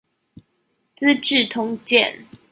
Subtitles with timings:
[0.95, 2.25] 資治通鑑